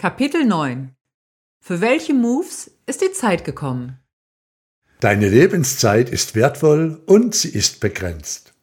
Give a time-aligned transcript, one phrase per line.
[0.00, 0.94] Kapitel 9
[1.60, 3.98] Für welche Moves ist die Zeit gekommen?
[5.00, 8.54] Deine Lebenszeit ist wertvoll und sie ist begrenzt.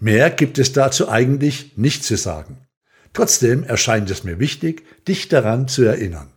[0.00, 2.66] Mehr gibt es dazu eigentlich nicht zu sagen.
[3.12, 6.32] Trotzdem erscheint es mir wichtig, dich daran zu erinnern.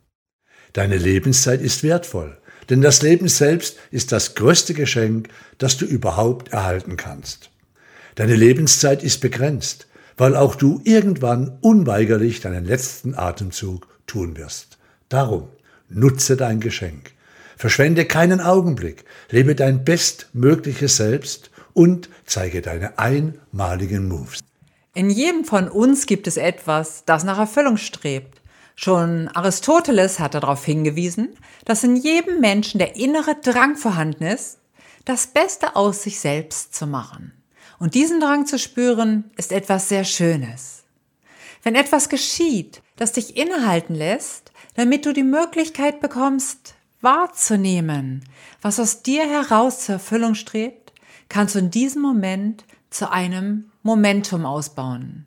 [0.74, 2.36] Deine Lebenszeit ist wertvoll,
[2.68, 7.48] denn das Leben selbst ist das größte Geschenk, das du überhaupt erhalten kannst.
[8.16, 9.86] Deine Lebenszeit ist begrenzt,
[10.18, 14.78] weil auch du irgendwann unweigerlich deinen letzten Atemzug tun wirst.
[15.10, 15.48] Darum
[15.90, 17.12] nutze dein Geschenk.
[17.58, 24.40] Verschwende keinen Augenblick, lebe dein bestmögliches Selbst und zeige deine einmaligen Moves.
[24.94, 28.40] In jedem von uns gibt es etwas, das nach Erfüllung strebt.
[28.74, 34.58] Schon Aristoteles hat darauf hingewiesen, dass in jedem Menschen der innere Drang vorhanden ist,
[35.04, 37.32] das Beste aus sich selbst zu machen.
[37.78, 40.84] Und diesen Drang zu spüren, ist etwas sehr Schönes.
[41.62, 48.24] Wenn etwas geschieht, das dich innehalten lässt, damit du die Möglichkeit bekommst, wahrzunehmen,
[48.62, 50.92] was aus dir heraus zur Erfüllung strebt,
[51.28, 55.26] kannst du in diesem Moment zu einem Momentum ausbauen.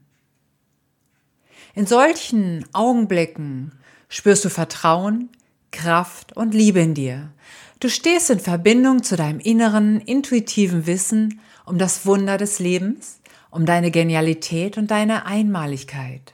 [1.75, 3.71] In solchen Augenblicken
[4.09, 5.29] spürst du Vertrauen,
[5.71, 7.31] Kraft und Liebe in dir.
[7.79, 13.65] Du stehst in Verbindung zu deinem inneren, intuitiven Wissen um das Wunder des Lebens, um
[13.65, 16.33] deine Genialität und deine Einmaligkeit.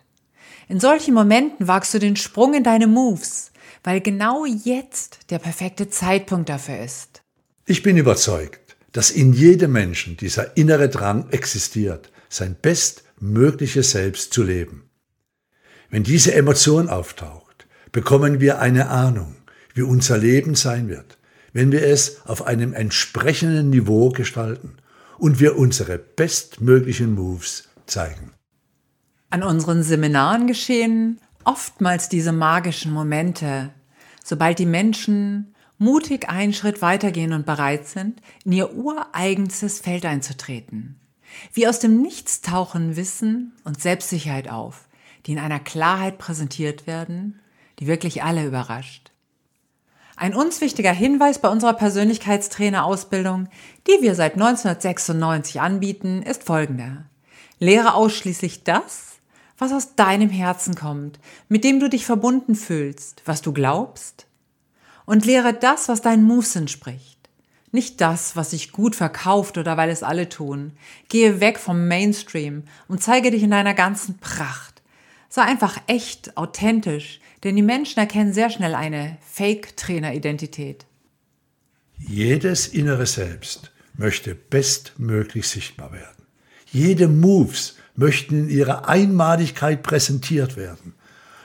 [0.67, 3.52] In solchen Momenten wagst du den Sprung in deine Moves,
[3.83, 7.21] weil genau jetzt der perfekte Zeitpunkt dafür ist.
[7.66, 14.43] Ich bin überzeugt, dass in jedem Menschen dieser innere Drang existiert, sein bestmögliches Selbst zu
[14.43, 14.89] leben.
[15.89, 19.36] Wenn diese Emotion auftaucht, bekommen wir eine Ahnung,
[19.73, 21.17] wie unser Leben sein wird,
[21.53, 24.77] wenn wir es auf einem entsprechenden Niveau gestalten
[25.17, 28.34] und wir unsere bestmöglichen Moves zeigen.
[29.29, 33.71] An unseren Seminaren geschehen oftmals diese magischen Momente,
[34.23, 40.99] sobald die Menschen mutig einen Schritt weitergehen und bereit sind, in ihr ureigenstes Feld einzutreten.
[41.53, 44.87] Wie aus dem Nichts tauchen Wissen und Selbstsicherheit auf,
[45.25, 47.39] die in einer Klarheit präsentiert werden,
[47.80, 49.11] die wirklich alle überrascht.
[50.15, 53.49] Ein uns wichtiger Hinweis bei unserer Persönlichkeitstrainerausbildung,
[53.85, 57.05] die wir seit 1996 anbieten, ist folgender.
[57.59, 59.14] Lehre ausschließlich das,
[59.58, 64.27] was aus deinem Herzen kommt, mit dem du dich verbunden fühlst, was du glaubst.
[65.05, 67.30] Und lehre das, was deinen Moves entspricht.
[67.71, 70.71] Nicht das, was sich gut verkauft oder weil es alle tun.
[71.10, 74.82] Gehe weg vom Mainstream und zeige dich in deiner ganzen Pracht.
[75.30, 80.86] Sei einfach echt, authentisch, denn die Menschen erkennen sehr schnell eine Fake-Trainer-Identität.
[81.98, 86.26] Jedes innere Selbst möchte bestmöglich sichtbar werden.
[86.71, 90.94] Jede Moves möchten in ihrer Einmaligkeit präsentiert werden.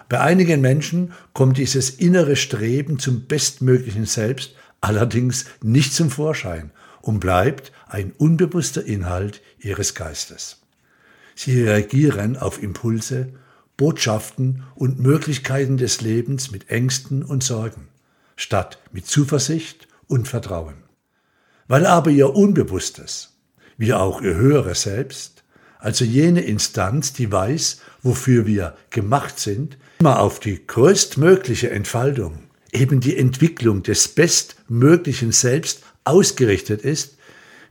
[0.09, 7.21] Bei einigen Menschen kommt dieses innere Streben zum bestmöglichen Selbst allerdings nicht zum Vorschein und
[7.21, 10.59] bleibt ein unbewusster Inhalt ihres Geistes.
[11.35, 13.33] Sie reagieren auf Impulse,
[13.77, 17.89] Botschaften und Möglichkeiten des Lebens mit Ängsten und Sorgen,
[18.37, 20.75] statt mit Zuversicht und Vertrauen.
[21.69, 23.39] Weil aber ihr Unbewusstes,
[23.79, 25.45] wie auch ihr höheres Selbst,
[25.81, 32.39] also jene Instanz, die weiß, wofür wir gemacht sind, immer auf die größtmögliche Entfaltung,
[32.73, 37.17] eben die Entwicklung des bestmöglichen Selbst ausgerichtet ist,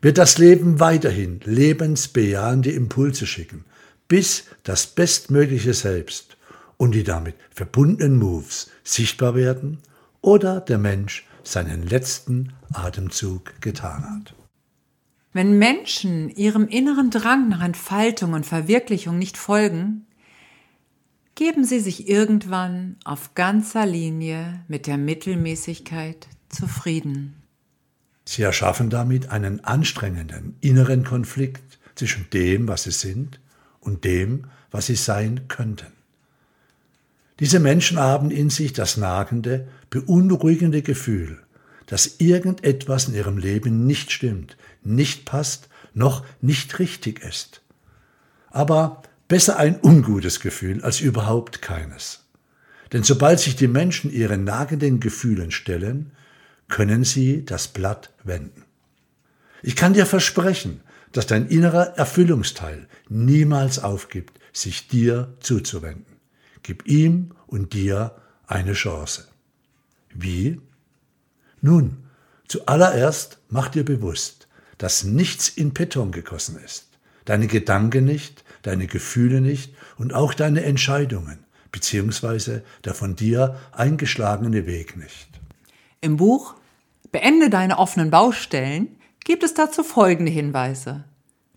[0.01, 3.65] wird das Leben weiterhin lebensbejahende Impulse schicken,
[4.07, 6.37] bis das bestmögliche Selbst
[6.77, 9.79] und die damit verbundenen Moves sichtbar werden
[10.21, 14.38] oder der Mensch seinen letzten Atemzug getan hat.
[15.31, 20.07] Wenn Menschen ihrem inneren Drang nach Entfaltung und Verwirklichung nicht folgen,
[21.35, 27.35] geben sie sich irgendwann auf ganzer Linie mit der Mittelmäßigkeit zufrieden.
[28.25, 33.39] Sie erschaffen damit einen anstrengenden inneren Konflikt zwischen dem, was sie sind,
[33.79, 35.87] und dem, was sie sein könnten.
[37.39, 41.39] Diese Menschen haben in sich das nagende, beunruhigende Gefühl,
[41.89, 47.63] dass irgendetwas in ihrem Leben nicht stimmt, nicht passt, noch nicht richtig ist.
[48.51, 52.25] Aber besser ein ungutes Gefühl als überhaupt keines.
[52.93, 56.11] Denn sobald sich die Menschen ihren nagenden Gefühlen stellen,
[56.67, 58.65] können sie das Blatt wenden.
[59.63, 60.81] Ich kann dir versprechen,
[61.11, 66.19] dass dein innerer Erfüllungsteil niemals aufgibt, sich dir zuzuwenden.
[66.61, 68.15] Gib ihm und dir
[68.45, 69.27] eine Chance.
[70.13, 70.61] Wie?
[71.61, 71.97] Nun,
[72.47, 74.47] zuallererst mach dir bewusst,
[74.77, 76.87] dass nichts in Beton gegossen ist.
[77.25, 81.39] Deine Gedanken nicht, deine Gefühle nicht und auch deine Entscheidungen,
[81.71, 85.29] beziehungsweise der von dir eingeschlagene Weg nicht.
[86.01, 86.55] Im Buch
[87.11, 91.05] Beende deine offenen Baustellen gibt es dazu folgende Hinweise.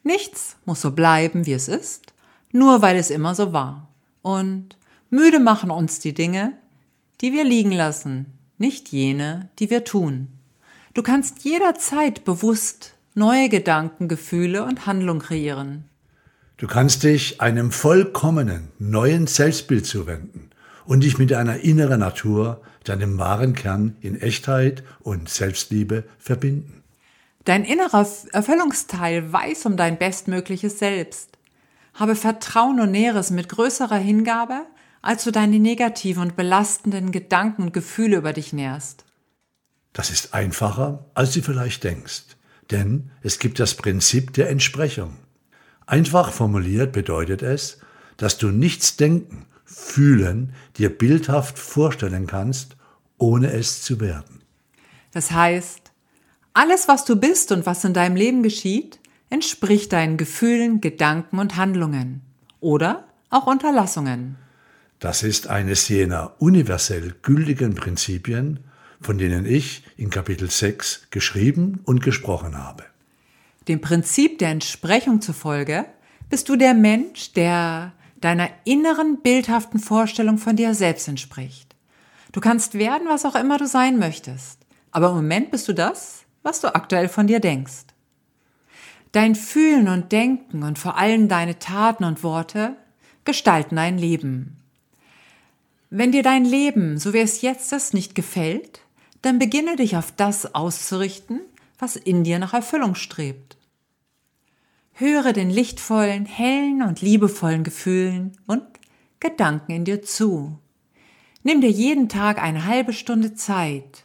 [0.03, 2.15] Nichts muss so bleiben, wie es ist,
[2.53, 3.89] nur weil es immer so war.
[4.23, 4.77] Und
[5.11, 6.55] müde machen uns die Dinge,
[7.21, 10.29] die wir liegen lassen, nicht jene, die wir tun.
[10.95, 15.85] Du kannst jederzeit bewusst neue Gedanken, Gefühle und Handlung kreieren.
[16.57, 20.51] Du kannst dich einem vollkommenen, neuen Selbstbild zuwenden
[20.85, 26.83] und dich mit deiner inneren Natur, deinem wahren Kern in Echtheit und Selbstliebe verbinden.
[27.45, 31.31] Dein innerer Erfüllungsteil weiß um dein bestmögliches Selbst.
[31.95, 34.67] Habe Vertrauen und Näheres mit größerer Hingabe,
[35.03, 39.05] als du deine negativen und belastenden Gedanken und Gefühle über dich nährst.
[39.93, 42.23] Das ist einfacher, als du vielleicht denkst,
[42.71, 45.19] denn es gibt das Prinzip der Entsprechung.
[45.87, 47.79] Einfach formuliert bedeutet es,
[48.17, 52.77] dass du nichts denken, fühlen, dir bildhaft vorstellen kannst,
[53.19, 54.43] ohne es zu werden.
[55.13, 55.93] Das heißt,
[56.55, 59.01] alles, was du bist und was in deinem Leben geschieht,
[59.31, 62.21] entspricht deinen Gefühlen, Gedanken und Handlungen
[62.61, 64.37] oder auch Unterlassungen.
[65.03, 68.61] Das ist eines jener universell gültigen Prinzipien,
[69.01, 72.85] von denen ich in Kapitel 6 geschrieben und gesprochen habe.
[73.67, 75.87] Dem Prinzip der Entsprechung zufolge
[76.31, 81.75] bist du der Mensch, der deiner inneren bildhaften Vorstellung von dir selbst entspricht.
[82.31, 84.61] Du kannst werden, was auch immer du sein möchtest,
[84.93, 87.87] aber im Moment bist du das, was du aktuell von dir denkst.
[89.11, 92.77] Dein Fühlen und Denken und vor allem deine Taten und Worte
[93.25, 94.62] gestalten dein Leben.
[95.95, 98.81] Wenn dir dein Leben, so wie es jetzt ist, nicht gefällt,
[99.21, 101.43] dann beginne dich auf das auszurichten,
[101.79, 103.59] was in dir nach Erfüllung strebt.
[104.93, 108.63] Höre den lichtvollen, hellen und liebevollen Gefühlen und
[109.21, 110.59] Gedanken in dir zu.
[111.43, 114.05] Nimm dir jeden Tag eine halbe Stunde Zeit,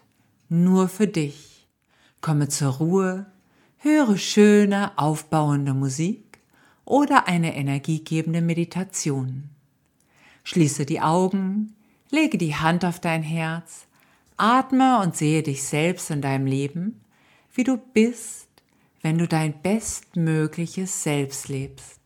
[0.49, 1.69] nur für dich.
[2.19, 3.27] Komme zur Ruhe,
[3.77, 6.39] höre schöne, aufbauende Musik
[6.83, 9.51] oder eine energiegebende Meditation.
[10.47, 11.75] Schließe die Augen,
[12.09, 13.87] lege die Hand auf dein Herz,
[14.37, 17.01] atme und sehe dich selbst in deinem Leben,
[17.53, 18.47] wie du bist
[19.07, 21.99] wenn du dein bestmögliches Selbst lebst.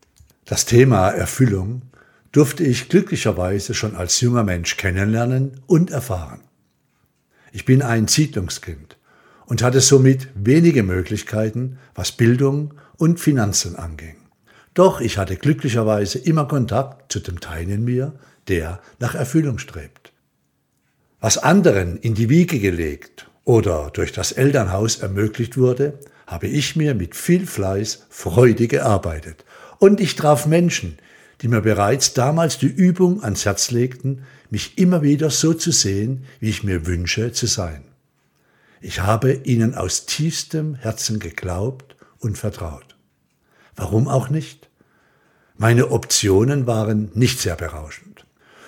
[0.44, 1.82] Das Thema Erfüllung
[2.30, 6.42] durfte ich glücklicherweise schon als junger Mensch kennenlernen und erfahren.
[7.52, 8.98] Ich bin ein Siedlungskind
[9.46, 14.16] und hatte somit wenige Möglichkeiten, was Bildung und Finanzen anging.
[14.74, 18.14] Doch ich hatte glücklicherweise immer Kontakt zu dem Teil in mir,
[18.48, 20.12] der nach Erfüllung strebt.
[21.20, 26.94] Was anderen in die Wiege gelegt oder durch das Elternhaus ermöglicht wurde, habe ich mir
[26.94, 29.44] mit viel Fleiß freudig gearbeitet.
[29.78, 30.98] Und ich traf Menschen,
[31.40, 36.24] die mir bereits damals die Übung ans Herz legten, mich immer wieder so zu sehen,
[36.40, 37.84] wie ich mir wünsche zu sein.
[38.80, 42.96] Ich habe ihnen aus tiefstem Herzen geglaubt und vertraut.
[43.76, 44.68] Warum auch nicht?
[45.56, 48.11] Meine Optionen waren nicht sehr berauschend.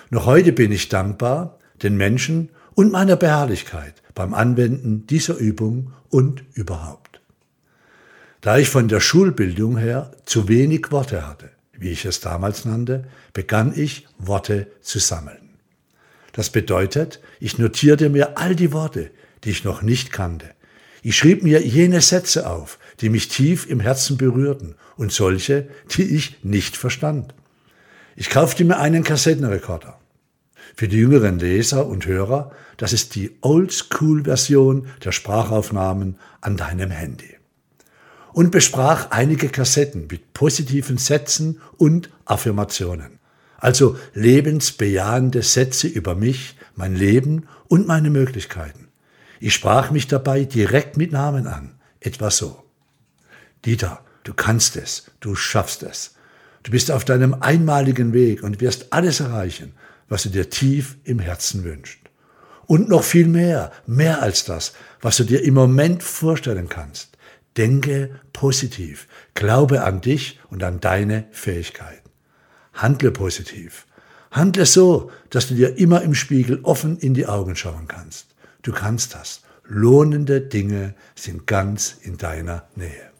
[0.09, 6.43] Noch heute bin ich dankbar den Menschen und meiner Beharrlichkeit beim Anwenden dieser Übung und
[6.53, 7.21] überhaupt.
[8.41, 13.05] Da ich von der Schulbildung her zu wenig Worte hatte, wie ich es damals nannte,
[13.33, 15.49] begann ich Worte zu sammeln.
[16.31, 19.09] Das bedeutet, ich notierte mir all die Worte,
[19.43, 20.51] die ich noch nicht kannte.
[21.01, 26.03] Ich schrieb mir jene Sätze auf, die mich tief im Herzen berührten und solche, die
[26.03, 27.33] ich nicht verstand.
[28.15, 29.99] Ich kaufte mir einen Kassettenrekorder.
[30.75, 37.35] Für die jüngeren Leser und Hörer, das ist die Oldschool-Version der Sprachaufnahmen an deinem Handy
[38.35, 43.19] und besprach einige Kassetten mit positiven Sätzen und Affirmationen.
[43.57, 48.89] Also lebensbejahende Sätze über mich, mein Leben und meine Möglichkeiten.
[49.39, 52.63] Ich sprach mich dabei direkt mit Namen an, etwa so.
[53.63, 56.14] Dieter, du kannst es, du schaffst es.
[56.65, 59.73] Du bist auf deinem einmaligen Weg und wirst alles erreichen,
[60.09, 61.99] was du dir tief im Herzen wünschst.
[62.65, 67.19] Und noch viel mehr, mehr als das, was du dir im Moment vorstellen kannst.
[67.55, 69.07] Denke positiv.
[69.35, 72.09] Glaube an dich und an deine Fähigkeiten.
[72.73, 73.85] Handle positiv.
[74.31, 78.33] Handle so, dass du dir immer im Spiegel offen in die Augen schauen kannst.
[78.63, 79.41] Du kannst das.
[79.65, 83.14] Lohnende Dinge sind ganz in deiner Nähe.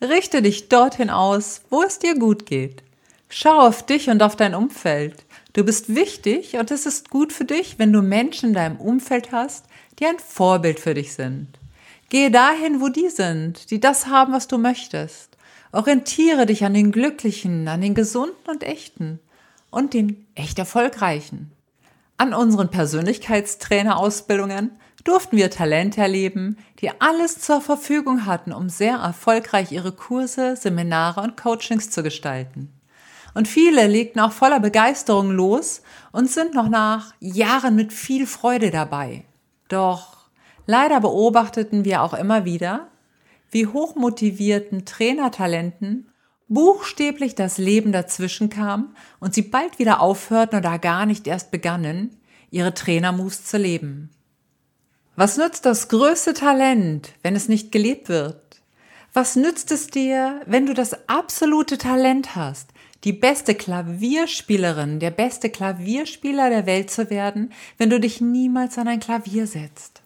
[0.00, 2.84] Richte dich dorthin aus, wo es dir gut geht.
[3.28, 5.24] Schau auf dich und auf dein Umfeld.
[5.54, 9.32] Du bist wichtig und es ist gut für dich, wenn du Menschen in deinem Umfeld
[9.32, 9.66] hast,
[9.98, 11.48] die ein Vorbild für dich sind.
[12.10, 15.36] Gehe dahin, wo die sind, die das haben, was du möchtest.
[15.72, 19.18] Orientiere dich an den Glücklichen, an den Gesunden und Echten.
[19.70, 21.52] und den echt Erfolgreichen.
[22.16, 24.70] An unseren Persönlichkeitstrainerausbildungen
[25.04, 31.20] durften wir Talente erleben, die alles zur Verfügung hatten, um sehr erfolgreich ihre Kurse, Seminare
[31.20, 32.72] und Coachings zu gestalten.
[33.34, 38.70] Und viele legten auch voller Begeisterung los und sind noch nach Jahren mit viel Freude
[38.70, 39.24] dabei.
[39.68, 40.28] Doch
[40.66, 42.88] leider beobachteten wir auch immer wieder,
[43.50, 46.08] wie hochmotivierten Trainertalenten
[46.48, 52.16] buchstäblich das Leben dazwischen kam und sie bald wieder aufhörten oder gar nicht erst begannen,
[52.50, 54.10] ihre Trainermoves zu leben.
[55.18, 58.60] Was nützt das größte Talent, wenn es nicht gelebt wird?
[59.12, 62.68] Was nützt es dir, wenn du das absolute Talent hast,
[63.02, 68.86] die beste Klavierspielerin, der beste Klavierspieler der Welt zu werden, wenn du dich niemals an
[68.86, 70.02] ein Klavier setzt?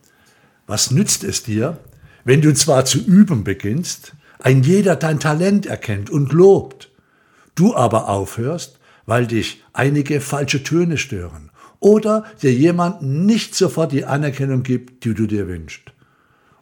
[0.67, 1.77] Was nützt es dir,
[2.25, 6.91] wenn du zwar zu üben beginnst, ein jeder dein Talent erkennt und lobt,
[7.55, 11.52] du aber aufhörst, weil dich einige falsche Töne stören
[11.83, 15.93] oder dir jemand nicht sofort die Anerkennung gibt, die du dir wünschst.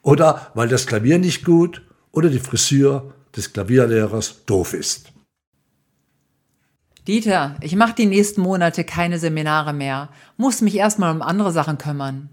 [0.03, 5.13] Oder weil das Klavier nicht gut oder die Frisur des Klavierlehrers doof ist.
[7.07, 11.79] Dieter, ich mache die nächsten Monate keine Seminare mehr, muss mich erstmal um andere Sachen
[11.79, 12.31] kümmern.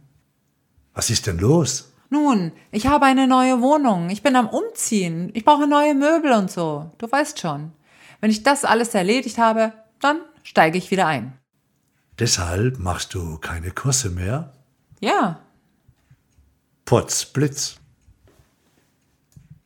[0.94, 1.92] Was ist denn los?
[2.10, 4.10] Nun, ich habe eine neue Wohnung.
[4.10, 5.30] Ich bin am Umziehen.
[5.34, 6.90] Ich brauche neue Möbel und so.
[6.98, 7.74] Du weißt schon.
[8.22, 11.34] Wenn ich das alles erledigt habe, dann steige ich wieder ein.
[12.20, 14.54] Deshalb machst du keine Kurse mehr?
[15.00, 15.42] Ja.
[16.86, 17.78] Potzblitz.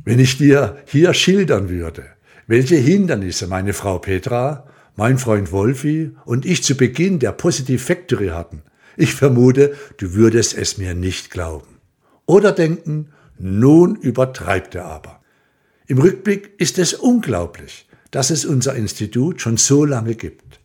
[0.04, 2.06] Wenn ich dir hier schildern würde,
[2.48, 8.30] welche Hindernisse meine Frau Petra, mein Freund Wolfi und ich zu Beginn der Positive Factory
[8.30, 8.64] hatten,
[8.98, 11.78] ich vermute, du würdest es mir nicht glauben.
[12.26, 15.22] Oder denken, nun übertreibt er aber.
[15.88, 20.61] Im Rückblick ist es unglaublich, dass es unser Institut schon so lange gibt.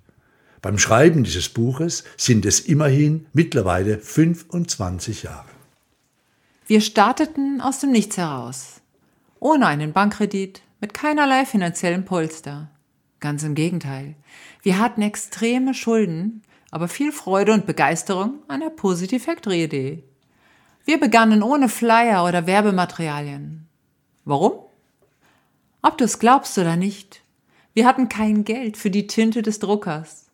[0.62, 5.48] Beim Schreiben dieses Buches sind es immerhin mittlerweile 25 Jahre.
[6.66, 8.80] Wir starteten aus dem Nichts heraus,
[9.38, 12.70] ohne einen Bankkredit, mit keinerlei finanziellen Polster.
[13.20, 14.14] Ganz im Gegenteil.
[14.62, 20.04] Wir hatten extreme Schulden, aber viel Freude und Begeisterung an der Positive Factory Idee.
[20.84, 23.66] Wir begannen ohne Flyer oder Werbematerialien.
[24.24, 24.52] Warum?
[25.82, 27.22] Ob du es glaubst oder nicht,
[27.74, 30.25] wir hatten kein Geld für die Tinte des Druckers.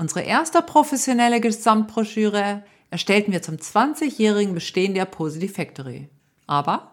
[0.00, 6.08] Unsere erste professionelle Gesamtbroschüre erstellten wir zum 20-jährigen Bestehen der Positive Factory.
[6.46, 6.92] Aber?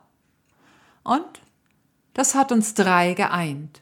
[1.03, 1.41] Und?
[2.13, 3.81] Das hat uns drei geeint.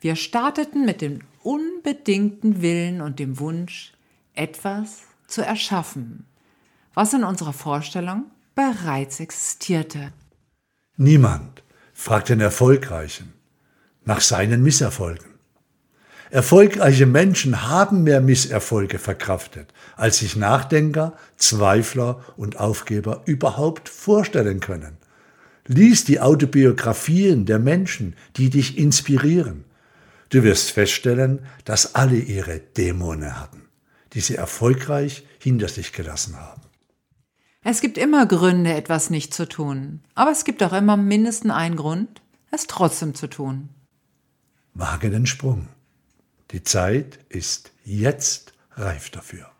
[0.00, 3.94] Wir starteten mit dem unbedingten Willen und dem Wunsch,
[4.34, 6.26] etwas zu erschaffen,
[6.92, 10.12] was in unserer Vorstellung bereits existierte.
[10.98, 11.62] Niemand
[11.94, 13.32] fragt den Erfolgreichen
[14.04, 15.31] nach seinen Misserfolgen.
[16.32, 24.96] Erfolgreiche Menschen haben mehr Misserfolge verkraftet, als sich Nachdenker, Zweifler und Aufgeber überhaupt vorstellen können.
[25.66, 29.64] Lies die Autobiografien der Menschen, die dich inspirieren.
[30.30, 33.64] Du wirst feststellen, dass alle ihre Dämonen hatten,
[34.14, 36.62] die sie erfolgreich hinter sich gelassen haben.
[37.62, 41.76] Es gibt immer Gründe, etwas nicht zu tun, aber es gibt auch immer mindestens einen
[41.76, 43.68] Grund, es trotzdem zu tun.
[44.72, 45.68] Wage den Sprung.
[46.52, 49.51] Die Zeit ist jetzt reif dafür.